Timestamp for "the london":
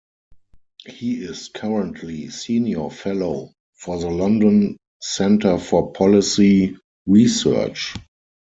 3.99-4.77